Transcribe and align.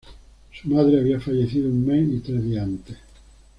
Su 0.51 0.67
madre 0.67 0.99
había 0.99 1.19
fallecido 1.19 1.69
un 1.69 1.85
mes 1.85 2.07
y 2.11 2.21
tres 2.21 2.43
días 2.43 2.63
antes. 2.63 2.97